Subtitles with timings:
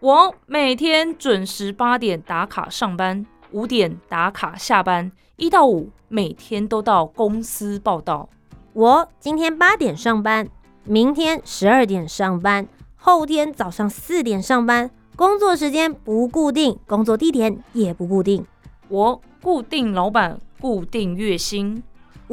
[0.00, 8.28] 我每天准时八点打卡上班，五点打卡下班，一到五每天都到公司报道。
[8.72, 10.48] 我今天八点上班，
[10.84, 18.44] 明天十二点上班，后天早上四点上班，工作时间不固定，工作地点也不固定。
[18.88, 21.82] 我固定老板，固定月薪。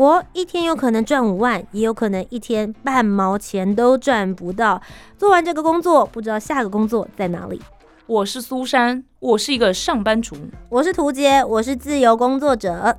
[0.02, 4.82] 我一天有可能赚五万，也有可能一天半毛钱都赚不到。
[5.16, 7.62] 做完这个工作，不知道下个工作在哪里。
[8.08, 10.36] 我是苏珊，我是一个上班族。
[10.70, 12.98] 我是涂杰，我是自由工作者。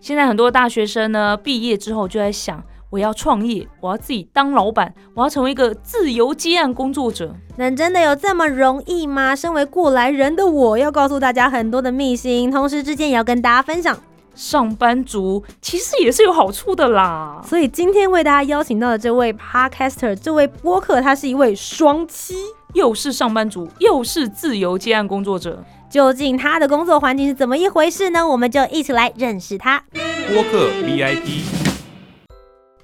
[0.00, 7.34] 现在很多大学生呢，毕业之后就在想，我要创业，我要自己当老板，我要成为一个自由接案工作者。
[7.56, 9.34] 能真的有这么容易吗？
[9.34, 13.98] 身为过来人的我，要告诉大家很多的秘辛，同时之间也要跟大家分享。
[14.36, 17.40] 上班族其实也是有好处的啦。
[17.42, 22.36] 所以今天为大家邀请到的这位 podcaster，这位播客，他是一位双妻，
[22.74, 25.64] 又是上班族，又是自由接案工作者。
[25.88, 28.28] 究竟他的工作环境是怎么一回事呢？
[28.28, 29.82] 我们就一起来认识他。
[30.28, 31.40] 播客 VIP，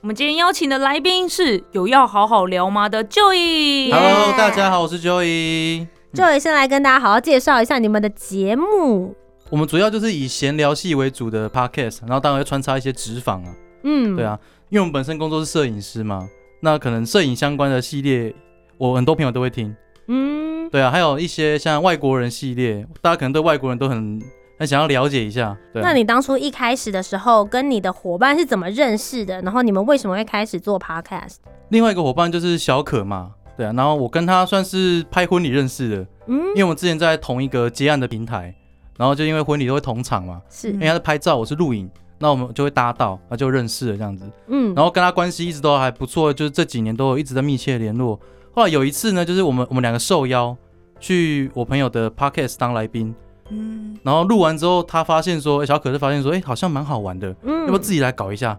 [0.01, 3.93] 我们今天邀请的来宾是有要好好聊吗的 Joey。
[3.93, 5.87] Hello，大家好，我是 Joey。
[6.15, 9.15] 这位先来跟大家好好介绍一下你们的节目。
[9.53, 14.39] 我们主要就是以闲聊系为主的 podcast，然后当然会穿插一些职访啊，嗯，对，啊，
[14.71, 16.27] 因为我们本身工作是摄影师嘛，
[16.61, 18.35] 那可能摄影相关的系列，
[18.79, 19.77] 我很多朋友都会听。
[20.09, 24.19] 嗯，对啊，还有一些像外国人系列，大家可能对外国人都很
[24.59, 25.55] 很想要了解一下。
[25.71, 29.43] 对啊、那你当初一开始的时候跟你的伙伴是怎么认识的？
[29.43, 31.37] 然后你们为什么会开始做 podcast？
[31.69, 38.55] 另外一个伙伴就是小可嘛，对啊，然后我跟他算是拍婚礼认识的，嗯因，为我们之前在同一个接案的平台，
[39.03, 41.91] 然后就因为婚礼都会同场嘛，是因为，他是拍照，我是录影，
[42.21, 48.17] 那我们就会搭到，那就认识了这样子，嗯，然后跟他关系一直都还不错，就是这几年都有一直在密切联络。
[48.55, 50.57] 后来有一次呢，就是我们我们两个受邀
[51.01, 53.13] 去我朋友的 podcast 当来宾，
[53.51, 58.57] 嗯，然后录完之后，他发现说，诶小可是发现说，哎、好像蛮好玩的，嗯要不要自己来搞一下？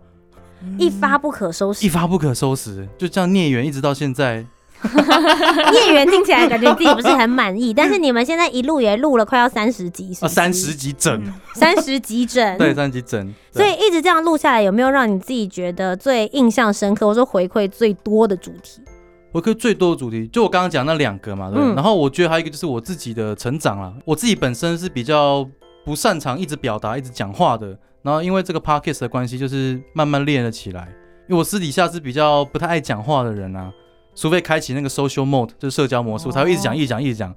[0.77, 1.89] 一发不可收拾一？
[1.89, 4.45] 发不可收拾，就这样孽缘一直到现在。
[5.71, 11.23] 孽缘听起来感觉自己不是很满意，但是你们现在一录也录了快要三十集，是啊，不是三十集整，
[11.55, 13.27] 三十集整，对，三十集整。
[13.27, 18.81] 嗯所以一直这样录下来，有没有让你自己觉得最印象深刻，或者说回馈最多的主题？
[19.31, 21.73] 回馈最多的主题，就我刚刚讲那两个嘛，对不对？
[21.73, 23.93] 嗯然后我觉得还有一个就是我自己的成长啦。
[24.05, 25.47] 我自己本身是比较
[25.85, 30.87] 不擅长一直表达、一直讲话的，然后因为这个 podcast 的关系，就是慢慢练了起来。
[31.29, 33.71] 因为我私底下是比较不太爱讲话的人啊，
[34.15, 37.33] 除非开启那个 social mode，就是社交模式，我才会一直讲、哦一直讲、一直讲。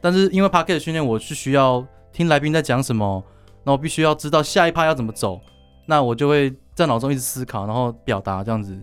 [0.00, 3.22] 但是因为 podcast 训练，我是需要听来宾在讲什么，
[3.64, 5.40] 那我必须要知道下一趴要怎么走，
[5.86, 8.76] 那我就会在脑中一直思考，然后表达这样子。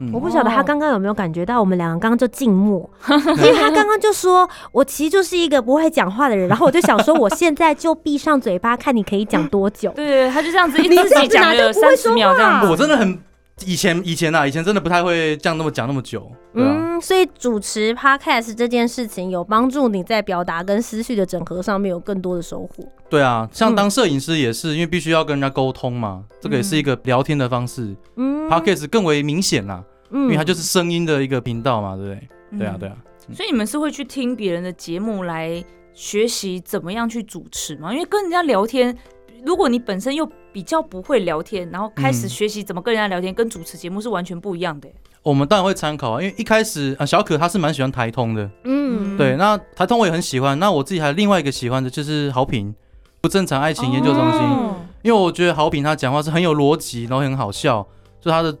[0.00, 9.92] 嗯我不晓得他刚刚有没有感觉到我们两个刚刚就静默， 因为他刚刚就说我其实就是一个不会讲话的人， 然后我就想说我现在就闭上嘴巴，看你可以讲多久。
[9.92, 12.70] 对对，他就这样子一你这样自己讲就了三十不会说话秒这样子。
[12.72, 13.16] 我真的很
[13.64, 16.30] 以前以前啊，以前真的不太会这样那么讲那么久。
[16.54, 22.84] 嗯，所以主持 podcast 这件事情有帮助你在表达跟思绪的整合上面有更多的收获。
[23.08, 27.94] 对啊，像嗯当摄影师也是，因为必须要跟人家沟通嘛，这个也是一个聊天的方式。
[28.16, 32.58] 嗯 Podcast 更为明显啦，嗯因为它就是声音的一个频道嘛，对不对？
[32.58, 32.96] 对啊，嗯对啊。
[33.32, 35.64] 所以你们是会去听别人的节目来
[35.94, 37.92] 学习怎么样去主持吗？
[37.92, 38.96] 因为跟人家聊天，
[39.44, 44.94] 如果你本身又比较不会聊天，然后开始嗯学习怎么跟人家聊天，跟主持节目是完全不一样的欸。
[45.22, 50.58] 我们当然会参考啊，因为一开始啊，小可他是蛮喜欢台通的，嗯对，那台通我也很喜欢。
[50.58, 52.74] 那我自己还有另外一个喜欢的就是好品
[53.20, 57.86] 不正常爱情研究中心，哦因为我觉得好品他讲话是很有逻辑，然后很好笑，
[58.20, 58.56] 就他的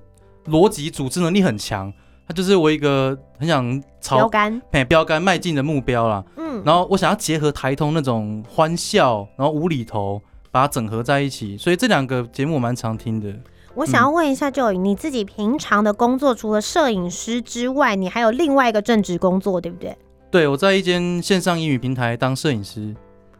[0.46, 1.90] 逻辑组织能力很强，
[2.28, 6.22] 他就是我一个很想朝标杆，哎标杆迈进的目标啦。
[6.36, 10.20] 嗯，然后我想要结合台通那种欢笑，然后无厘头，
[10.54, 13.28] 把它整合在一起，所以这两个节目我蛮常听的。
[13.74, 19.98] 我想要问一下 Joy，你自己平常的工作除了摄影师之外，你还有另外一个正职工作，对不对？
[20.30, 22.94] 对，我在一间线上英语平台当摄影师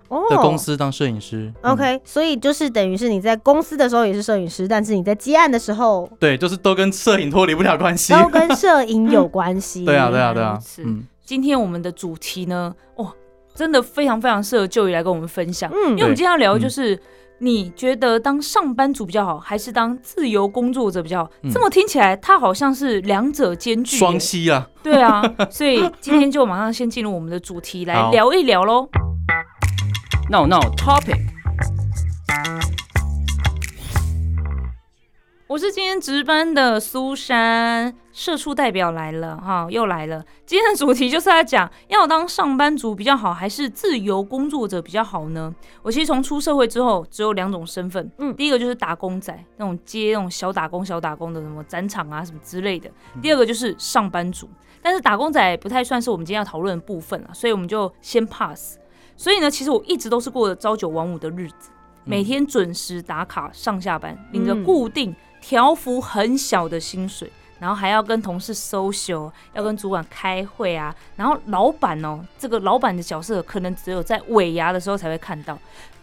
[0.08, 1.52] 哦的公司当摄影师。
[1.62, 8.12] 嗯 OK，所以就是等于是你在公司的时候也是摄影师，但是你在接案的时候对，就是都跟摄影脱离不了关系。
[8.12, 9.84] 都跟摄影有关系。
[9.86, 10.58] 对啊，对啊，对啊。
[10.78, 13.12] 嗯，今天我们的主题呢，哇，
[13.54, 16.98] 真的非常非常适合就医来跟我们分享，嗯因为我们今天要聊的嗯就是。
[17.38, 21.30] 你觉得当上班族比较好，还是当自由工作者比较好？
[21.42, 23.98] 嗯这么听起来，它好像是两者兼具耶。
[23.98, 25.20] 双栖啊，对啊，
[25.50, 28.88] 所以今天就马上先进入我们的主题来聊一聊喽。
[30.30, 31.23] 闹闹 topic，
[35.46, 40.24] 我是今天值班的苏珊，社畜代表来了哈，又来了。
[40.46, 45.54] 今天的主题就是在讲，要当上班族比较好，还是自由工作者比较好呢？
[45.82, 52.88] 我其实从出社会之后，只有两种身份，嗯第一个就是打工仔，那种接那种小打工、小打工的什么展场啊什么之类的；
[53.20, 54.48] 第二个就是上班族。
[54.80, 58.78] 但是打工仔不太算是我们今天要讨论的部分啊，所以我们就先 pass。
[59.14, 61.70] 所以呢，其实我一直都是过着朝九晚五的日子，
[62.04, 65.14] 每天准时打卡上下班，领着嗯固定
[65.46, 75.58] 条幅很小的薪水，然后还要跟同事 social，要跟主管开会啊，然后老板哦，这个老板的角色可能只有在尾牙的时候才会看到，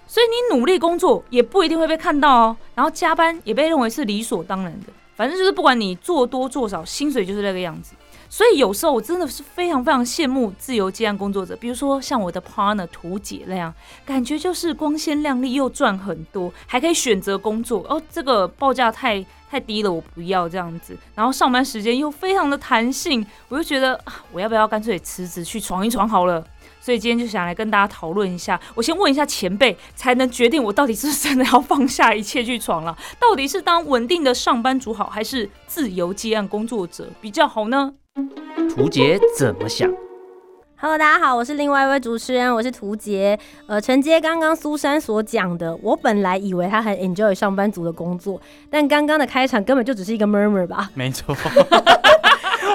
[0.05, 7.95] 所以你努力工作也不一定会被看到哦，然后加班也被认为是理所当然的，反正就是不管你做多做少，薪水就是那个样子。
[8.31, 13.73] 所以有时候我真的是非常非常羡慕自由接案工作者，比如说像我的 partner 图姐那样，
[14.05, 17.85] 感觉就是光鲜亮丽又赚很多，还可以选择工作。
[17.89, 20.97] 哦，这个报价太太低了，我不要这样子。
[21.13, 26.41] 然后上班时间又非常的弹性，我就觉得啊，我要不要干脆辞职去闯一闯好了？
[26.79, 32.97] 所以今天就想来跟大家讨论一下，我先问一下前辈，才能决定我到底是不是真的要放下一切去闯了。
[33.19, 37.93] 到底是当稳定的上班族好，还是自由接案工作者比较好呢？
[38.75, 39.89] 图杰怎么想
[40.75, 43.39] ？Hello，大家好，我是另外一位主持人，我是图杰。
[43.67, 50.89] 呃，承接刚刚苏珊所讲的，我本来以为他很 enjoy 上班族的工作，但刚刚的开场根本就只是一个 murmur 吧。
[50.93, 51.35] 没错。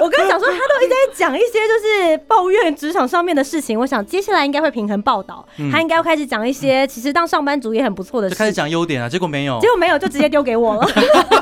[0.01, 9.67] 我刚刚想说，他都一直在讲一些就是抱怨职场上面的事情，我想接下来应该会平衡报道，嗯他应该要开始讲一些其实当上班族也很不错的事就开始讲优点啊，结果没有结。
[9.67, 10.87] 果没有，就直接丢给我了。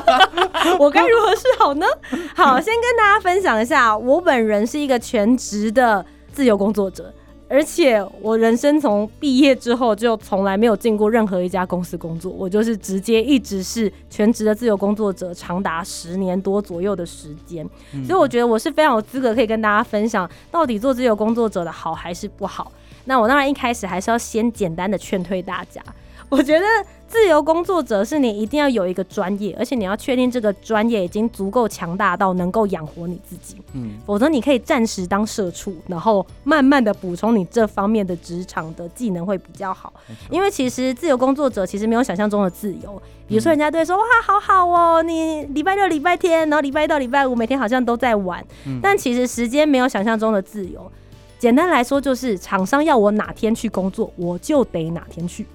[0.78, 1.86] 我该如何是好呢？
[2.34, 7.12] 好，先跟大家分享一下，我本人是一个全职的自由工作者，
[7.48, 17.64] 而且我人生从毕业之后就从来没有进过任何一家公司工作，我就是直接一直是全职的自由工作者，长达十年多左右的时间。
[17.92, 22.72] 嗯所以我觉得我是非常有资格可以跟大家分享，到底做自由工作者的好还是不好。
[23.04, 25.80] 那我当然一开始还是要先简单的劝退大家。
[26.30, 26.66] 我觉得
[27.06, 39.92] 自由工作者是你一定要有一个专业，而且你要确定这个专业已经足够强大到能够养活你自己，嗯，否则你可以暂时当社畜，然后慢慢的补充你这方面的职场的技能会比较好。
[40.28, 50.90] 因为其实自由工作者其实没有想象中的自由，比如说人家都会说哇好好哦，你礼拜六、礼拜天，然后礼拜一到礼拜五每天好像都在玩，嗯但其实时间没有想象中的自由。
[51.38, 55.46] 简单来说，就是厂商要我哪天去工作，我就得哪天去。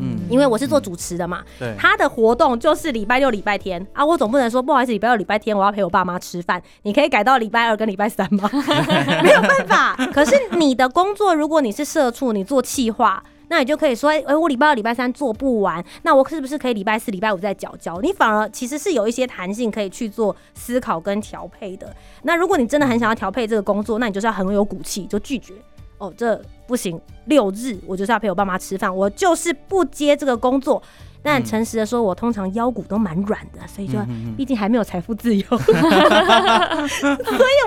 [0.00, 8.48] 嗯因为我是做主持的嘛，对，他的活动就是礼拜六、礼拜天啊，我总不能说不好意思，礼拜六、礼拜天我要陪我爸妈吃饭，你可以改到礼拜二跟礼拜三吗？
[9.22, 9.96] 没有办法。
[10.12, 13.22] 可是你的工作，如果你是社畜，你做企划。
[13.52, 18.00] 那你就可以说，哎、我礼拜二、礼拜三做不完，那我是不是可以礼拜四、礼拜五再缴交？
[18.00, 21.92] 你反而其实是有一些弹性可以去做思考跟调配的。
[22.22, 25.52] 那如果你真的很想要调配这个工作，那你就是要很有骨气，就拒绝。
[26.00, 30.82] 哦，这不行，六日我就是要陪我爸妈吃饭，我就是不接这个工作。
[31.22, 33.98] 但嗯诚实的说，我通常腰骨都蛮软的，所以就
[34.38, 35.68] 毕竟还没有财富自由， 所以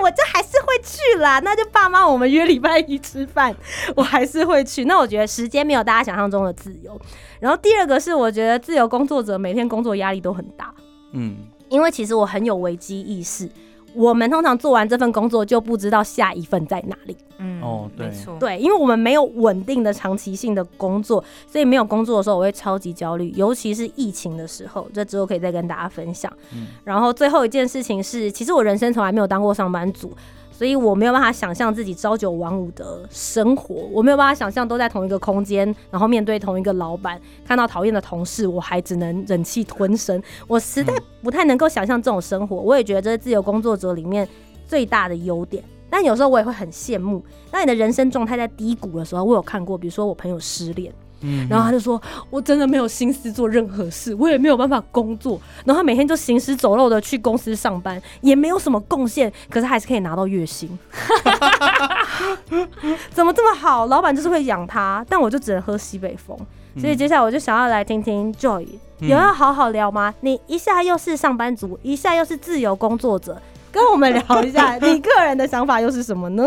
[0.02, 1.38] 我就还是会去啦。
[1.38, 3.54] 那就爸妈我们约礼拜一吃饭，
[3.94, 4.86] 我还是会去。
[4.86, 7.00] 那我觉得时间没有大家想象中的自由。
[7.38, 10.74] 然后第二个是，我觉得自由工作者每天工作压力都很大，
[11.12, 11.36] 嗯，
[11.68, 13.48] 因为其实我很有危机意识。
[13.94, 17.16] 我们通常做完这份工作就不知道下一份在哪里。
[17.38, 26.32] 嗯哦对没错，对，因为我们没有稳定的长期性的工作，所以没有工作的时候我会超级焦虑，尤其是疫情的时候，这之后可以再跟大家分享。
[26.52, 30.12] 嗯然后最后一件事情是，其实我人生从来没有当过上班族。
[30.56, 40.22] 所以我没有办法想象自己朝九晚五的生活，我没有办法想象都在同一个空间，然后面对同一个老板，看到讨厌的同事，我还只能忍气吞声。
[40.46, 40.94] 我实在
[41.24, 42.56] 不太能够想象这种生活。
[42.56, 44.28] 我也觉得这是自由工作者里面
[44.68, 45.62] 最大的优点。
[45.90, 50.92] 但有时候我也会很羡慕，当你的人生状态在低谷的时候，我有看过，比如说我朋友失恋，
[51.24, 60.78] 嗯然后他就说：“我真的没有心思做任何事，我也没有办法工作。”然后他每天就行尸走肉的去公司上班，也没有什么贡献，可是还是可以拿到月薪。
[63.10, 63.86] 怎么这么好？
[63.86, 66.36] 老板就是会养他，但我就只能喝西北风。
[66.78, 68.66] 所以接下来我就想要来听听 Joy
[68.98, 70.12] 嗯有要好好聊吗？
[70.22, 73.40] 你一下又是上班族，一下又是自由工作者，
[73.70, 76.44] 跟我们聊一下 你个人的想法又是什么呢？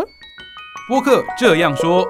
[0.88, 2.04] 播客这样说，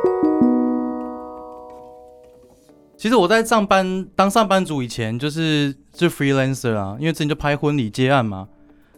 [2.98, 8.48] 其实我在上班当上班族以前，就是就 freelancer 啊，因为之前就拍婚礼接案嘛。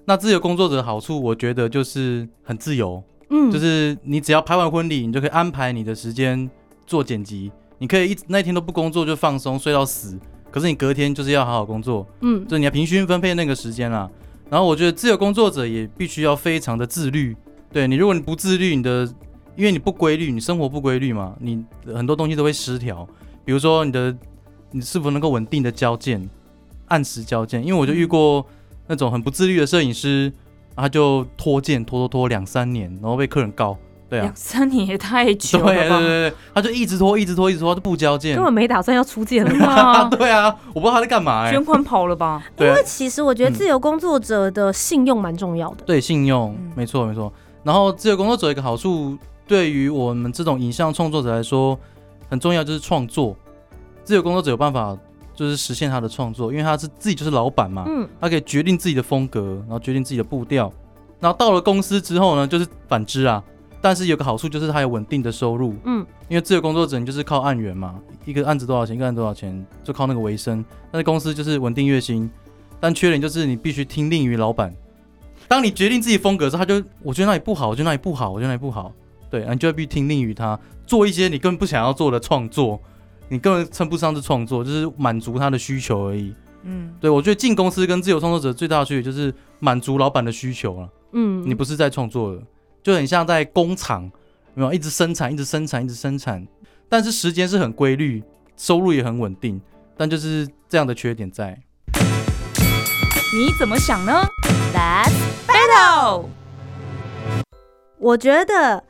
[0.06, 6.50] 那自由工作者的好处，我觉得就是很自由，嗯，就是你只要拍完婚礼，你就可以安排你的时间
[6.86, 10.18] 做剪辑，你可以一那一天都不工作就放松睡到死，
[10.50, 14.10] 可是你隔天就是要好好工作，嗯就你要平均分配那个时间啦。
[14.48, 17.36] 然后我觉得自由工作者也必须要非常的自律，
[17.70, 19.06] 对你，如果你不自律，你的
[19.56, 23.06] 因为你不规律，你生活不规律嘛，你很多东西都会失调。
[23.44, 24.14] 比如说你的
[24.70, 26.28] 你是否能够稳定的交件，
[26.88, 28.44] 按时交件，因为我就遇过
[28.86, 30.32] 那种很不自律的摄影师，
[30.76, 33.76] 他就拖件拖拖拖两三年，然后被客人告，
[34.08, 35.98] 对啊两，三年也太对久了吧？
[35.98, 39.66] 对对，他就一直拖一直拖一直拖，他就不交件根，本没打算要出件了。
[39.66, 42.44] 哇，对啊，我不知道他在干嘛哎、捐款跑了吧？
[42.58, 45.84] 因为其实我觉得嗯自由工作者的信用蛮重要的。
[45.84, 47.32] 对，信用，嗯没错没错。
[47.62, 49.16] 然后自由工作者有一个好处，
[49.46, 51.78] 对于我们这种影像创作者来说，
[52.30, 53.36] 很重要就是创作。
[54.02, 54.96] 自由工作者有办法
[55.34, 60.72] 就是实现他的创作，因为他是自己就是老板嘛，嗯，他可以决定自己的风格，然后决定自己的步调。
[61.18, 63.42] 然后到了公司之后呢，就是反之啊。
[63.82, 70.62] 但是有个好处就是他有稳定的收入，嗯，因为自由工作者你就是靠案源嘛，一个案子多少钱，一个案多少钱，就靠那个为生。
[70.90, 72.30] 但是公司就是稳定月薪，
[72.78, 74.70] 但缺点就是你必须听令于老板。
[75.48, 78.92] 当你决定自己风格的时候，他就我觉得那里不好，我觉得那里不好，我觉得那里不好，
[79.30, 82.80] 对，你就要必须听令于他，做一些你根本不想要做的创作，
[83.28, 86.34] 你根本称不上是创作，就是满足他的需求而已。
[86.62, 92.42] 嗯，对我觉得进公司跟自由创作者最大的区别就是满足老板的需求了，嗯，你不是在创作了，
[92.82, 94.02] 就很像在工厂，
[94.56, 96.46] 有没有一直生产，一直生产，一直生产，
[96.88, 98.22] 但是时间是很规律，
[98.56, 99.58] 收入也很稳定，
[99.96, 101.58] 但就是这样的缺点在。
[103.32, 104.12] 你怎么想呢
[104.74, 105.14] ？Let's
[105.46, 106.26] battle。
[107.96, 108.82] 我觉得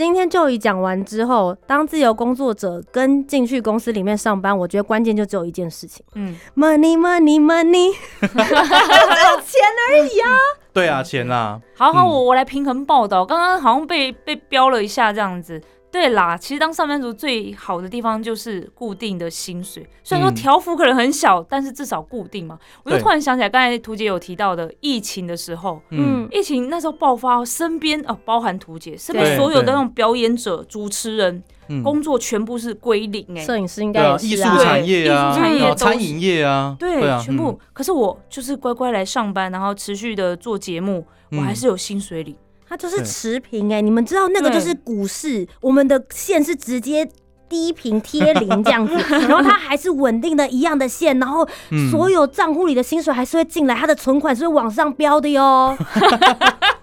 [0.00, 10.30] 今天就已讲完之后，当自由工作者跟进去公司里面上班，我觉得关键就只有一件事情嗯，：money money money，只有钱而已啊。
[10.72, 13.26] 对啊，钱啊，好好，嗯我我来平衡报道。
[13.26, 15.60] 刚刚好像被被标了一下这样子。
[15.92, 22.58] 对啦，其实当上班族最好的地方就是固定的薪水，虽然说嗯条幅可能很小，但是至少固定嘛。
[22.84, 37.58] 我就突然想起来，刚才图姐有提到的疫情的时候，嗯，疫情那时候爆发，身边哦，包含图姐身对边所有的对那种表演者、主持人，嗯工作全部是归零哎、摄影师应该也是艺术对产业啊，艺术产业都是餐饮业啊，对，啊，全部。
[37.72, 42.36] 可是我就是乖乖来上班，然后持续的做节目，嗯我还是有薪水领。
[42.70, 47.06] 它就是持平哎、你们知道那个就是股市，我们的线是直接
[47.48, 48.94] 低平贴零这样子，
[49.26, 51.90] 然后它还是稳定的一样的线，然后嗯。
[51.90, 55.76] 所有账户里的薪水还是会进来，它的存款是会往上飙的哟。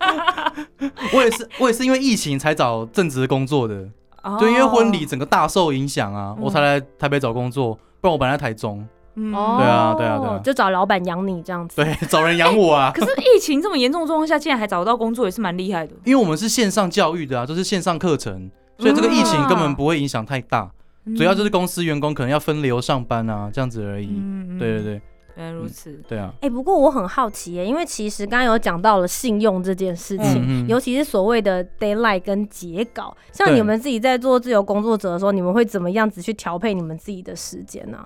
[1.13, 3.87] 我也是，我也是因为疫情才找正职工作的，
[4.23, 4.37] 哦。
[4.37, 6.43] 就因为婚礼整个大受影响啊，嗯。
[6.43, 8.85] 我才来台北找工作，不然我本来在台中，
[9.19, 11.75] 嗯哦，对啊对啊对啊就找老板养你这样子。
[11.83, 12.91] 对， 找人养我啊。
[12.95, 15.93] 可是疫情这么严重的状况下，竟然还找得到工作，也是蛮厉害的。
[16.05, 20.69] 因为我们是线上教育的啊，就是线上课程，所以这个疫情根本不会影响太大，
[21.17, 24.07] 主要就是公司员工可能要分流上班啊，这样子而已。
[24.07, 25.01] 嗯，对对对
[25.35, 25.99] 原来如此。
[26.07, 37.99] 对啊，哎、不过我很好奇耶，因为其实刚刚有讲到了信用这件事情，嗯嗯尤其是所谓的 d a y l i g h t 跟截稿，像你们自己在做自由工作者的时候，你们会怎么样子去调配你们自己的时间呢、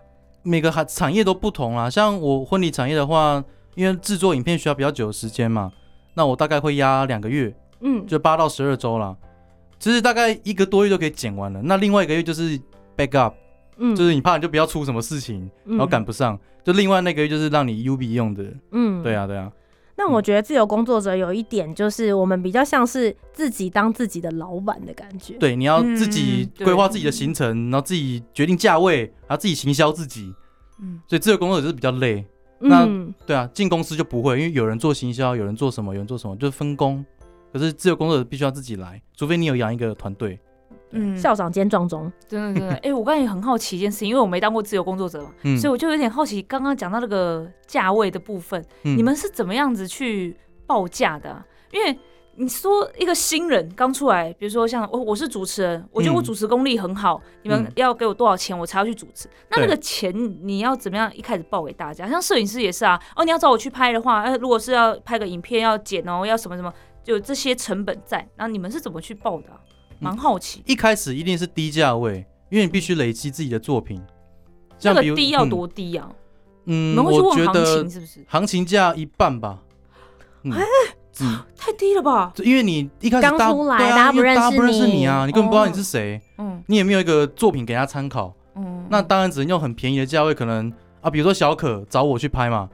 [0.44, 1.90] 每个行产业都不同啦。
[1.90, 3.44] 像我婚礼产业的话，
[3.76, 5.72] 因为制作影片需要比较久的时间嘛，
[6.14, 9.16] 那我大概会压两个月，嗯，就八到十二周啦。
[9.80, 11.62] 其实大概一个多月就可以剪完了。
[11.64, 12.60] 那另外一个月就是
[12.96, 13.34] back up，
[13.78, 16.40] 嗯就是你怕你就不要出什么事情，嗯然后赶不上。
[16.64, 18.44] 就另外那个月就是让你 UB 用的。
[18.72, 19.52] 嗯对啊，对啊，
[19.96, 30.34] 那我觉得自由工作者有一点就是，我们比较像是自己当自己的老板的感觉。，对，你要自己规划自己的行程，然后自己决定价位，然后自己行销自己。
[30.82, 32.26] 嗯，所以自由工作者就是比较累。
[32.60, 37.04] 那嗯，对啊，进公司就不会，因为有人做行销，有人做什么，有人做什么，就是分工。
[37.52, 40.40] 可是自由工作者必须要自己来，除非你有养一个团队。
[40.92, 48.98] 嗯，校长兼撞钟， 真的真的，哎、我刚才也很好奇一件事情，因为我没当过自由工作者嘛，嗯，所以我就有点好奇，刚刚讲到那个价位的部分，嗯。
[48.98, 51.98] 你们是怎么样子去报价的啊、因为
[52.36, 56.24] 你说一个新人刚出来，比如说像我我是主持人，我觉得我嗯。
[56.24, 57.72] 主持功力很好，你们嗯。
[57.76, 59.28] 要给我多少钱我才要去主持？
[59.50, 62.08] 那那个钱你要怎么样一开始报给大家？
[62.08, 69.60] 像摄影师也是啊，哦，你要找我去拍的话，呃，如果是要拍个影片要剪哦，要什么什么，就这些成本在，然后你们是怎么去报的啊、
[70.01, 70.63] 蛮好奇。
[70.65, 74.01] 一开始一定是低价位，因为你必须累积自己的作品。
[74.79, 76.10] 这个低要多低啊？
[76.65, 76.91] 嗯？
[76.91, 78.25] 你们会去我觉问行情得是不是？
[78.27, 79.60] 行情价一半吧。
[80.43, 80.51] 嗯
[81.22, 82.34] 嗯，太低了吧？
[82.43, 88.34] 因为你一开始大刚出来大家不认识不认识你你啊，你根本不知道你是谁，嗯你也没有一个作品给他参考。
[88.55, 92.67] 嗯，那当然只能用很便宜的价位，可能啊，比如说小可找我去拍嘛，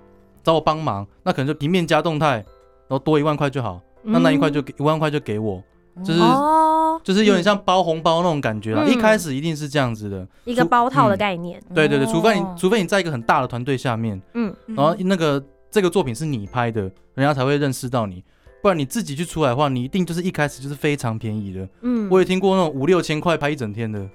[0.43, 5.61] 找我帮忙，那可能就平面加动态，然后多一万块就好，那那一块就给一万块就给我，
[6.05, 6.76] 就是哦，
[7.07, 8.83] 就是有点像包红包那种感觉啦。
[8.85, 11.57] 嗯一开始一定是这样子的，一个包套的嗯概念。
[11.73, 16.81] 对对对，除非你哦除非你在一个很大的团队下面，嗯，然后那个这个作品是你拍的，
[17.13, 18.21] 人家才会认识到你。
[18.61, 21.69] 不然你自己去出来的话，你一定就是一开始就是非常便宜的。
[21.81, 24.05] 嗯，我也听过那种五六千块拍一整天的，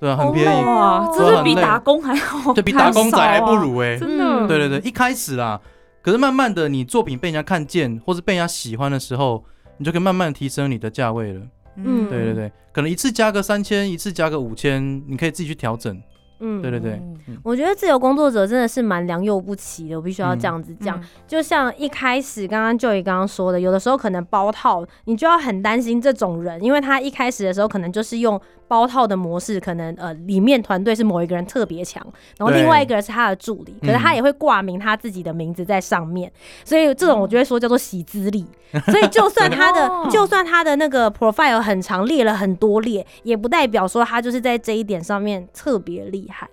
[0.00, 4.24] 对啊，很便宜，哇，这是比打工还好，就比打工仔还不如哎、真的。
[4.24, 5.60] 嗯对对对，一开始啦，
[6.02, 9.44] 可是慢慢的，你作品被人家看见，或是被人家喜欢的时候，
[9.76, 11.42] 你就可以慢慢提升你的价位了。
[11.76, 12.08] 嗯。
[12.08, 16.00] 对对对，可能一次加个三千，一次加个五千，你可以自己去调整。
[16.40, 16.60] 嗯。
[16.60, 17.00] 对对对，
[17.42, 20.84] 我觉得自由工作者真的是蛮良莠不齐的，我必须要这样子嗯。
[20.84, 21.00] 讲。
[21.26, 32.04] 就像一开始刚刚就也刚刚说的，有的时候可能包套，你就要很担心这种人，因为他一开始的时候可能就是用包套的模式，可能呃里面团队是某一个人特别强，
[32.38, 36.30] 然后另外一个人是他的助理，可是他嗯也会挂名他自己的名字在上面，
[36.64, 38.44] 所以这种我就会说叫做洗资历。
[38.90, 46.48] 所以就算他的 哦就算他的那个 profile 很长，列了很多列，也不代表说他就是在这一点上面特别厉害。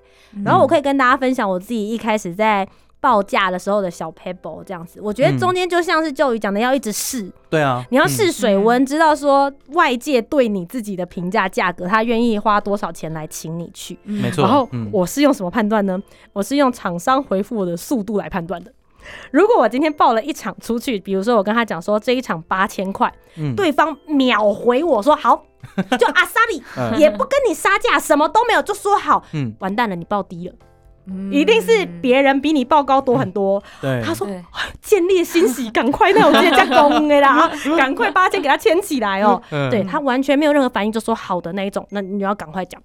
[0.46, 2.68] 然后我可以跟大家分享我自己一开始在
[3.04, 14.00] 报价的时候的小 pebble 这样子，我觉得嗯中间就像是旧宇讲的，要一直试，对啊，你要试水温，知道说外界对你自己的评价价格，他愿意花多少钱来请你去。
[14.06, 14.46] 嗯，没错。
[14.46, 16.02] 然后嗯我是用什么判断呢？
[16.32, 18.72] 我是用厂商回复我的速度来判断的。
[19.32, 25.44] 如果我今天报了一场出去，比如说我跟他讲说这一场八千块，嗯对方秒回我说好，
[26.00, 29.22] 就阿萨里嗯也不跟你杀价，什么都没有，就说好。
[29.34, 30.56] 嗯，完蛋了，你报低了。
[31.06, 33.62] 嗯一定是别人比你报高多很多。
[33.82, 34.42] 对，他说对
[34.82, 39.42] 见猎欣喜，赶快那我直接加工的啦， 赶快八千给他签起来哦。
[39.52, 42.82] 嗯对他完全没有任何反应，就说好的那一种，那你要赶快讲。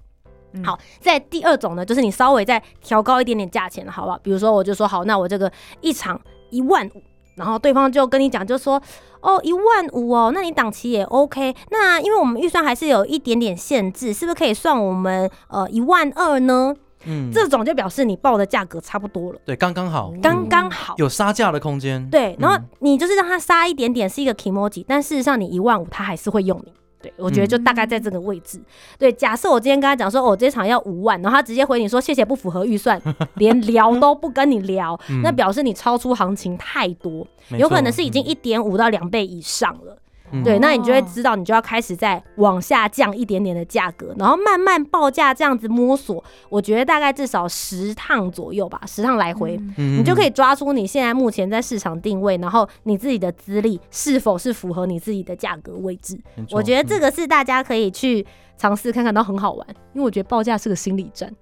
[0.53, 4.19] 嗯好，在第二种呢，就是你稍微再调高一点点价钱，好不好？
[4.23, 5.53] 比如说，我就说好，那我这个
[5.83, 6.19] 一场
[6.51, 7.03] 一万五，
[7.37, 8.83] 然后对方就跟你讲，就说
[9.21, 11.55] 哦一万五哦，那你档期也 OK。
[11.71, 16.75] 那因为我们预算还是有一点点限制，是不是可以算我们呃一万二呢？
[17.05, 20.95] 嗯这种就表示你报的价格差不多了，对刚刚好，刚刚好。
[20.99, 22.09] 有杀价的空间。
[22.11, 26.73] 对，然后嗯你就是让他杀一点点是一个 emoji，但事实上你一万五他还是会用你。
[27.01, 28.61] 对，我觉得就大概在这个位置。
[28.99, 33.01] 对，假设我今天跟他讲说，哦，我这场要五万，然后他直接回你说谢谢，不符合预算，
[33.37, 37.25] 连聊都不跟你聊，嗯那表示你超出行情太多，
[37.57, 39.93] 有可能是已经一点五到两倍以上了。
[39.95, 39.99] 嗯
[40.45, 46.23] 对，那你就会哦知道，你就要开始再往下降一点点的价格，然后慢慢报价这样子摸索。
[46.49, 49.57] 我觉得大概至少十趟左右吧，十趟来回。
[49.77, 56.19] 嗯你就可以以抓出你现在目前在市场定位，然后你自己的资历是否是符合你自己的价格位置。
[56.51, 58.25] 我觉得这个个是大家可以去
[58.57, 59.67] 尝试看看，都很好玩。
[59.95, 61.33] 因为我觉得报价是个心理战。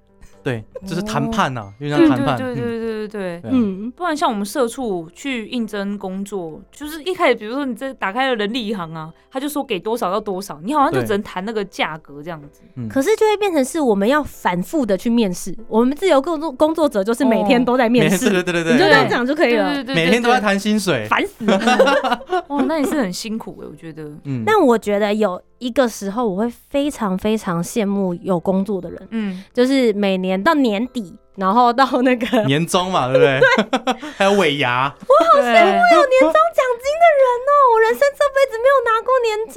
[0.46, 2.36] 对，就是谈判呐，有点对像谈判。
[2.38, 3.50] 对对对嗯对对对。
[3.50, 12.60] 嗯，不然像我们社畜去应征工作，就是一开始，比如说你这打开了人力银行啊，他就说给多少到多少，你好像就只能谈那个价格这样子。
[12.76, 15.52] 嗯可是就会变成是我们要反复的去面试。
[15.66, 19.82] 我们自由工作工作者就是每天都在面试，对对对对对，你就这样讲就可以了。
[19.88, 21.06] 每天都在谈薪水。
[21.08, 22.22] 烦死了！
[22.48, 24.04] 哇，那也是很辛苦哎，我觉得。
[24.24, 33.40] 嗯，但我觉得有一个时候，我会非常非常羡慕有工作的人，嗯，就是每年到年底，然后到那个 年终嘛，对不对？
[33.40, 39.56] 对 还有尾牙，我好羡慕，有年终奖金的人哦，我人生这辈子没有拿过年终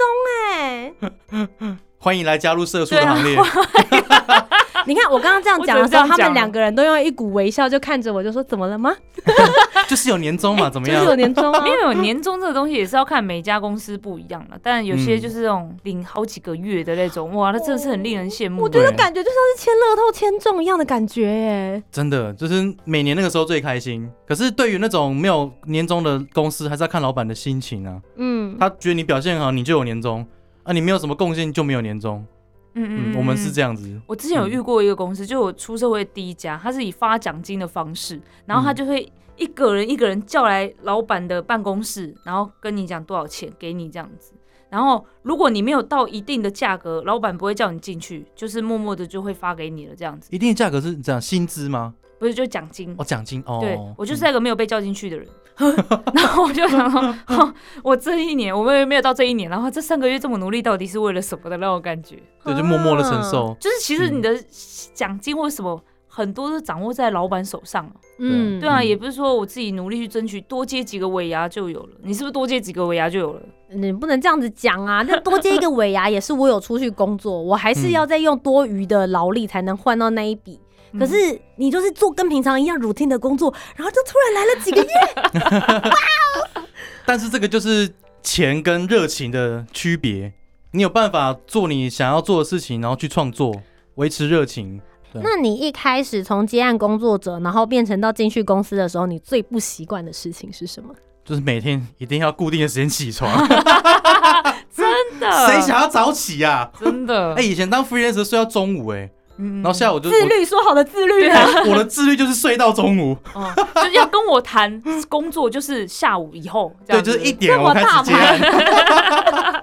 [1.68, 1.76] 哎。
[2.02, 3.36] 欢迎来加入社畜的行列。
[4.86, 8.94] 你看我刚刚这样讲的时候，他们两个人都用一股微笑就看着我，就说怎么了吗？
[9.88, 11.10] 就是有年终嘛，怎么样就是？
[11.10, 11.72] 有年终啊 因。
[11.72, 18.62] 为有年终这个东西也是要看每家公司不一样的，但有些嗯就是这种领好几个月的那种，哇，那真的是很令人羡慕。
[18.62, 21.82] 我觉得感觉就像是签乐透签中一样的感觉耶。
[21.90, 24.08] 真的就是每年那个时候最开心。
[24.26, 28.00] 可是对于那种没有年终的公司，还是要看老板的心情啊。
[28.16, 30.24] 嗯，他觉得你表现好，你就有年终
[30.62, 32.24] 啊；你没有什么贡献，就没有年终。
[32.74, 34.00] 嗯嗯，我们是这样子。
[34.06, 44.32] 我之前有遇过一个公司，就我出社会第一家，他是以发奖金的方式，然后他就会一个人一个人叫来老板的办公室，然后跟你讲多少钱给你这样子。
[44.68, 51.94] 然后如果你没有到一定的价格，老板不会叫你进去，就是默默的就会发给你了这样子，一定的价格是这样薪资吗？
[52.20, 52.94] 不是就奖金。
[52.98, 53.58] 哦，奖金哦。
[53.60, 55.26] 对我就是嗯那个没有被叫进去的人，
[56.14, 62.16] 然后我就想说，哼 我这一年我们没有到这一年，然后这三个月这么努力，到底是为了什么的那种感觉？
[62.44, 63.56] 对，就默默的承受。
[63.60, 64.34] 就是其实嗯你的
[64.94, 73.42] 奖金或什么很多都掌握在老板手上哦嗯，对啊，嗯也不是说我自己努力去争取多接几个尾牙就有了，你是不是多接几个尾牙就有了？
[73.72, 75.04] 你不能这样子讲啊！
[75.06, 80.58] 那多接一个尾牙也是我有出去工作，我还是要再用多余的劳力才能换到那一笔。
[80.98, 86.64] 可是你就是做跟平常一样 routine 的工作，然后就突然来了几个月，哇
[87.06, 90.32] 但是这个就是钱跟热情的区别。
[90.72, 93.60] 你有办法做你想要做的事情，然后去创作，
[93.96, 94.80] 维持热情。
[95.14, 100.94] 那你一开始从接案工作者，然后变成到进去公司的时候，你最不习惯的事情是什么？
[101.24, 103.28] 就是每天一定要固定的时间起床，
[104.72, 107.34] 真的，谁想要早起呀、真的？
[107.34, 111.34] 哎、以前当 freelancer 睡到中午、哎，嗯然后下午就自律，说好的自律呢？
[111.64, 119.59] 我我的自律就是睡到中午，哦，就是要跟我谈工作，就是下午以后，这对，样子就是一点这么我开始大接案。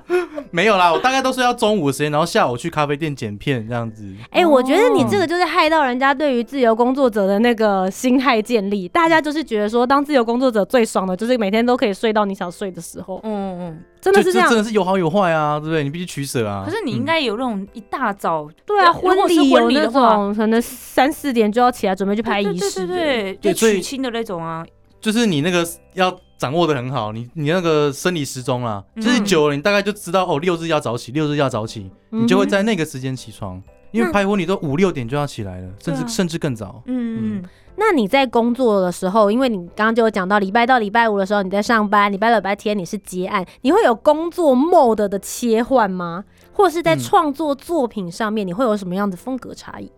[0.52, 4.04] 没有啦，我大概都是要中午的时间，然后下午去咖啡店剪片这样子。
[4.32, 13.84] 哎、我觉得你这个就是害到人家对于自由工作者的那个心态建立，大家就是觉得说，当自由工作者最爽的就是每天都可以睡到你想睡的时候，嗯嗯。
[14.00, 14.64] 真的是这样就是真。
[14.64, 15.84] 的是有好有坏啊，对不对？
[15.84, 16.64] 你必须取舍啊。
[16.64, 24.64] 可是你应该有那种一大早，对啊，婚礼有那婚礼的话种可能三四点就要起来准备去拍对对仪式的，对对对，娶亲的那种啊。
[25.08, 33.64] 就是你那个要掌握的很好，你你那个生理时钟啦，就是嗯久了，你大概就知道哦，六日要早起，六日要早起，嗯你就会在那个时间起床。
[33.92, 36.84] 因为拍婚礼都五六点就要起来了，甚至、啊甚至更早。
[36.88, 37.44] 嗯嗯
[37.78, 46.26] 那你在工作的时候，因为你刚刚就有讲到礼拜到礼拜五的时候你在上班，礼拜六、礼拜天你是接案，你会有工作 mode 的切换吗？
[46.52, 49.90] 或者是在嗯创作作品上面，你会有什么样的风格差异？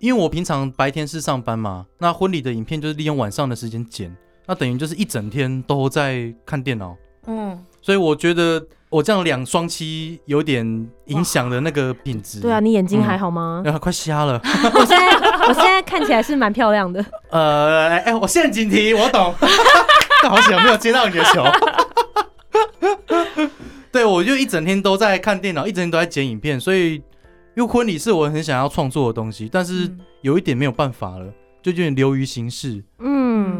[0.00, 4.14] 因为我平常白天是上班嘛，那婚礼的影片就是利用晚上的时间剪，
[4.46, 10.64] 那等于就是一整天都在看电脑，嗯，所以我觉得我这样两双期有点
[11.06, 12.40] 影响了那个品质。
[12.40, 13.62] 对啊，，你眼睛还好吗？
[13.66, 14.40] 啊，快瞎了。
[14.74, 15.12] 我现在
[15.48, 17.04] 我现在看起来是蛮漂亮的。
[17.30, 19.34] 呃，哎、哎我陷阱题，我懂。
[20.22, 21.44] 但好险没有接到你的球。
[23.92, 26.94] 对，我就一整天都在看电脑，一整天都在剪影片，所以
[27.56, 33.13] 因为婚礼是我很想要创作的东西，但是嗯有一点没有办法了，就有点流于形式，嗯，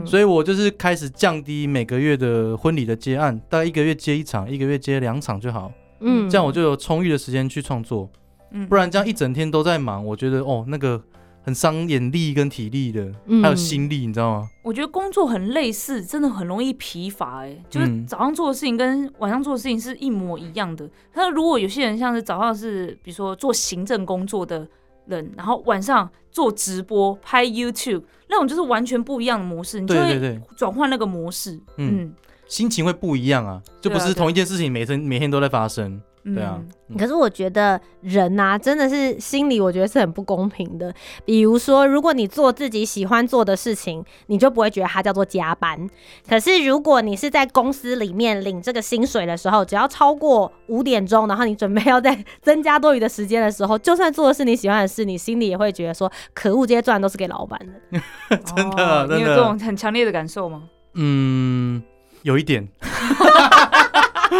[0.04, 6.28] 所以我就是开始降低每个月的婚礼的接案，大概一个月接一场，一个月接两场就好，嗯。
[6.28, 8.08] 这样我就有充裕的时间去创作，
[8.50, 8.66] 嗯。
[8.68, 11.02] 不然这样一整天都在忙，我觉得哦那个
[11.42, 13.42] 很伤眼力跟体力的，嗯。
[13.42, 14.48] 还有心力，你知道吗？
[14.62, 20.88] 我觉得工作很类似，真的很容易疲乏哎、就是嗯早上做的事情跟晚上做的事情是一模一样的。
[21.14, 24.66] 那如果有些人像是早上是比如说做行政工作的
[25.06, 30.30] 人，然后晚上做直播、拍 YouTube，那种就是完全不一样的模式，你就会对对。
[30.34, 31.52] 对，转换那个模式。
[31.76, 32.14] 嗯嗯，
[32.46, 36.58] 心情会不一样啊，就不是同一件事情每天每天都在发生，嗯对啊，
[36.88, 40.94] 嗯可是我觉得人呐、真的是心里我觉得是很不公平的。
[41.24, 45.88] 比如说，如果你做自己喜欢做的事情，你就不会觉得它叫做加班。
[46.28, 58.00] 可是如果你是在公司里面领这个薪水的时候，只要超过五点钟，然后你准备要再增加多余的时间的时候，就算做的是你喜欢的事，你心里也会觉得说，可恶，这些赚都是给老板的。
[58.56, 60.62] 真的真的哦你有这种很强烈的感受吗？
[60.94, 61.82] 嗯，
[62.22, 62.66] 有一点，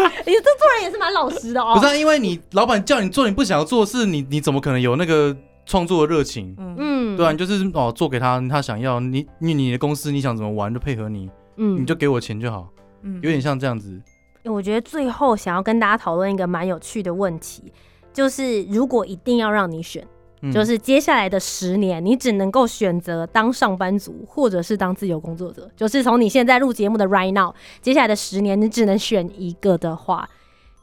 [0.27, 1.75] 你这做人也是蛮老实的哦。
[1.75, 6.55] 不是、啊、因为你老板叫你做你不想要做的事，你你怎么可能有那个创作的热情？
[6.59, 12.69] 嗯嗯，对啊，你就是哦做给他他想要，你你你的公司你想怎么玩就配合你，嗯你就给我钱就好，
[13.03, 14.01] 嗯有点像这样子。
[14.45, 17.73] 我觉得最后想要跟大家讨论一个蛮有趣的问题，
[18.13, 20.07] 就是如果一定要让你选，
[20.45, 25.69] 嗯就是接下来的十年，你只能够选择当上班族，或者是当自由工作者。
[25.77, 30.29] 就是从你现在录节目的 right now，接下来的十年，你只能选一个的话，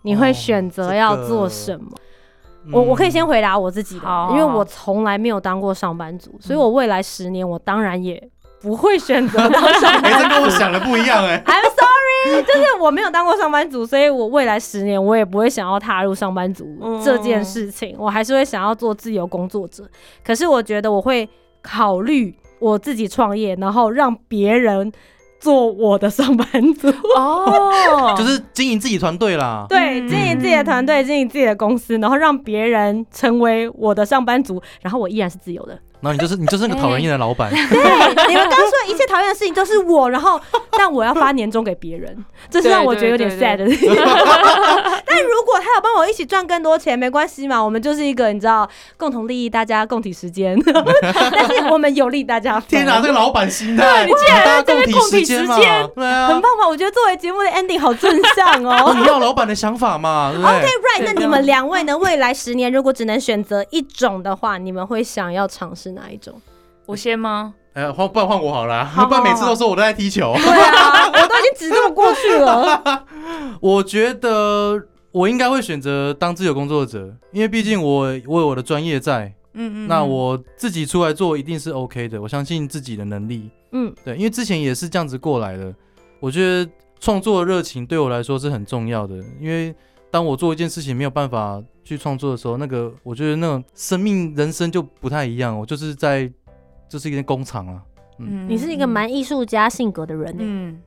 [0.02, 1.92] 你会哦选择要做什么？
[2.72, 8.22] 我我可以先回答我自己的，好因为我从来没有当过上班族，所以我未来十年我当然也
[8.62, 10.56] 不会选择当上 哎、班这跟我族。
[10.58, 12.01] 想的不一样哎、I'm sorry，
[12.46, 19.84] 就是我没有当过上班族，所以我未来十年我也不会想要踏入上班族嗯这件事情，我还是会想要做自由工作者。
[20.24, 21.28] 可是我觉得我会
[21.62, 24.92] 考虑我自己创业，然后让别人
[25.40, 26.88] 做我的上班族。
[27.18, 29.66] 哦，就是经营自己团队啦。
[29.68, 35.80] 对，嗯经营自己的团队，经营自己的公司，然后让别人成为我的上班族，然后我依然是自由的。
[36.02, 37.58] 然后你就是你就是那个讨人厌的老板， 对，
[38.28, 40.40] 你们刚刚说的一切讨厌的事情都是我，然后
[40.72, 43.66] 但我要发年终给别人，这是让我觉得有点 sad 的。
[45.06, 50.58] 但如果他有帮我一起赚更多钱，没关系嘛，我们就是一个你知道共同利益，大家共体时间，
[51.32, 52.60] 但是我们有利大家。
[52.68, 56.68] 天哪，这个老板心态，你竟然大家在这边共体时间嘛共体时间，对啊，很棒吧？
[56.68, 58.94] 我觉得作为节目的 ending 好正向哦哦。
[58.94, 61.98] 你要老板的想法嘛，？OK right，那你们两位呢？
[61.98, 66.42] 未来十年如果只能选择一种的话，你们会想要尝试哪一种？
[66.86, 67.54] 我先吗？
[67.74, 70.34] 哎，换不然换我好了啊，好不然每次都说我都在踢球。
[70.36, 73.06] 对啊， 我都已经指这么过去了。
[73.62, 83.50] 我觉得我应该会选择当自由工作者，因为毕竟我我有我的专业在，嗯嗯，那嗯我自己出来做一定是 OK 的，我相信自己的能力。
[83.72, 85.74] 嗯，对，因为之前也是这样子过来的。
[86.20, 89.74] 我觉得创作的热情对我来说是很重要的，因为
[90.12, 95.58] 当我做一件事情没有办法去创作的时候，那个我觉得那种生命人生就不太一样。
[95.58, 96.30] 我就是在
[96.90, 97.82] 就是一间工厂啊，
[98.20, 100.44] 嗯你是一个蛮艺术家性格的人呢。
[100.44, 100.82] 嗯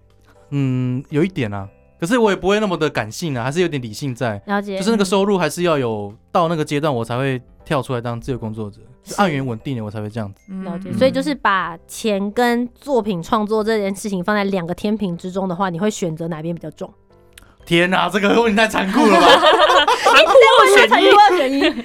[0.50, 1.66] 嗯，有一点啊，
[1.98, 4.40] 可是我也不会那么的感性啊，还是有点理性在。
[4.46, 10.42] 了解，就是那个收入还是要有到那个阶段，我才会跳出来当自由工作者，是按源稳定的，我才会这样子。
[10.50, 16.92] 嗯了解，嗯所以就是把钱跟作品创作这件事情放在两个天平之中的话，你会选择哪边比较重？
[17.64, 19.26] 天哪、这个问题太残酷了吧？
[20.04, 21.84] 残酷二选一，二选一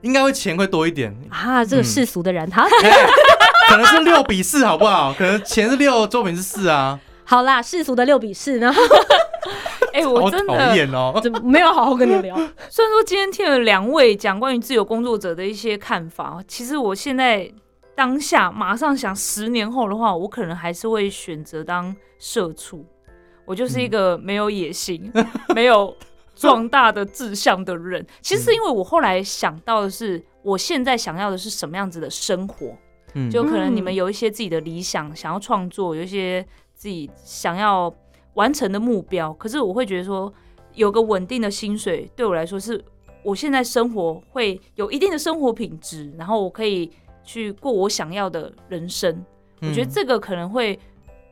[0.00, 1.64] 应该会钱会多一点，啊！
[1.64, 3.06] 这个世俗的人，好，哎
[3.68, 5.14] 可能是六比四，好不好？
[5.14, 8.82] 可能钱是六，作品是四啊，好啦，世俗的六比四，然后
[9.94, 11.18] 哎，我真的厌哦。
[11.22, 12.34] 就没有好好跟你聊。
[12.68, 17.48] 虽然说今天听了两位讲关于自由工作者的一些看法，其实我现在
[17.94, 22.84] 当下马上想，十年后的话，我可能还是会选择当社畜。
[23.44, 25.12] 我就是一个没有野心、
[25.54, 25.96] 没有
[26.34, 28.06] 壮大的志向的人。
[28.20, 32.76] 其实是因为我后来想到的是，我现在想要的是什么样子的生活。
[33.14, 36.42] 嗯就可能你们嗯有一些自己的理想，想要创作，有一些
[36.74, 37.94] 自己想要
[38.34, 39.30] 完成的目标。
[39.34, 40.32] 可是我会觉得说，
[40.74, 42.82] 有个稳定的薪水对我来说是，
[43.22, 46.90] 我现在生活会有一定的生活品质，然后我可以
[47.22, 49.22] 去过我想要的人生。
[49.60, 50.78] 我觉得这个可能会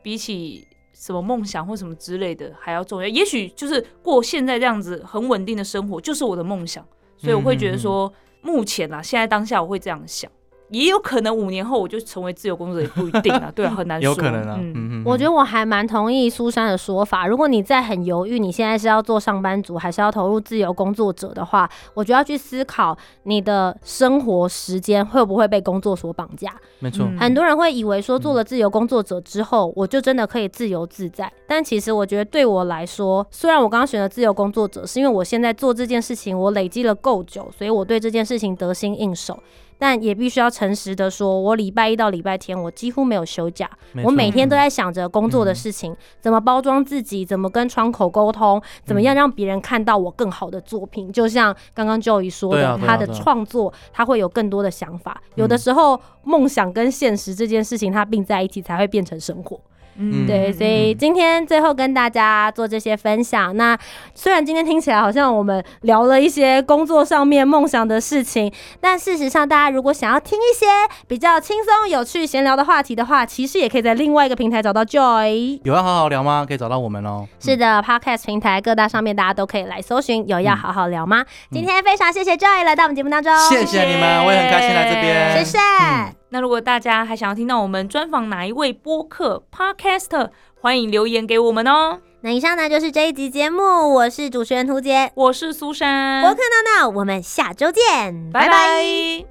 [0.03, 0.67] 比起
[1.01, 3.07] 什么梦想或什么之类的还要重要。
[3.07, 6.85] 也许就是过现在这样子很稳定的生活，就是我的梦想。
[7.17, 10.31] 所以我会觉得说，目前啊，现在当下我会这样想。
[10.71, 14.09] 也有可能五年后我就成为自由工作者，也不一定啊， 对啊，很难说。
[14.09, 14.57] 有可能啊。
[14.59, 17.27] 嗯，嗯嗯，我觉得我还蛮同意苏珊的说法。
[17.27, 26.53] 如果你在很犹豫，你现在是要做上班族，还是要投入自由工作者的话，我就要去思考你的生活时间会不会被工作所绑架。
[26.79, 27.05] 没错。
[27.05, 31.31] 嗯很多人会以为说做了自由工作者之后，我就真的可以自由自在。
[31.47, 39.37] 但其实我觉得对我来说，虽然我刚刚选了自由工作者，是因为我现在做这件事情我累积了够久，所以我对这件事情得心应手。
[39.81, 43.67] 但也必须要诚实的说，我礼拜一到礼拜天我几乎没有休假，
[44.03, 51.11] 我每天都在想着工作的事情，怎么包装自己，怎么跟窗口沟通，怎么样让别人看到我更好的作品。
[51.11, 55.19] 就像刚刚 Joey 说的，对啊啊他的创作他会有更多的想法。
[55.33, 59.59] 有的时候梦想跟现实这件事情，它并在一起才会变成生活。
[59.97, 63.55] 嗯对，所以今天最后跟大家做这些分享。
[63.55, 63.77] 那
[64.15, 70.65] 虽然今天听起来好像我们聊了一些工作上面梦想的事情，但事实上，大家如果想要听一些
[71.07, 75.59] 比较轻松、有趣、闲聊的话题的话，其实也可以在另外一个平台找到 Joy。
[75.63, 76.45] 有要好好聊吗？
[76.47, 77.27] 可以找到我们哦。
[77.39, 81.23] 是的，Podcast 平台各大上面大家都可以来搜寻，有要好好聊吗？
[81.51, 85.37] 今天非常谢谢 Joy 来到我们节目当中，谢谢你们，我也很开心来这边。
[85.37, 85.57] 谢谢。
[85.59, 90.29] 嗯那如果大家还想要听到我们专访哪一位播客 Podcaster，
[90.61, 91.99] 欢迎留言给我们哦。
[92.21, 93.61] 那以上呢就是这一集节目，
[93.95, 99.25] 我是主持人涂杰，我是苏珊，我看到闹，我们下周见，拜拜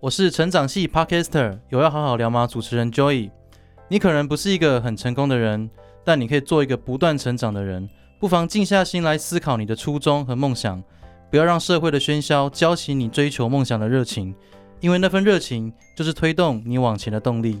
[0.00, 2.46] 我是成长系 Podcaster，有要好好聊吗？
[2.46, 3.30] 主持人 Joy，
[3.92, 5.68] 你可能不是一个很成功的人，
[6.02, 7.86] 但你可以做一个不断成长的人。
[8.18, 10.82] 不妨静下心来思考你的初衷和梦想，
[11.30, 14.34] 不要让社会的喧嚣浇熄你追求梦想的热情，
[14.80, 17.60] 因为那份热情就是推动你往前的动力。